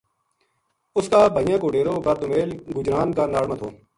[0.97, 3.69] اس کا بھائیاں کو ڈیرو بر دومیل گجران کا ناڑ ما تھو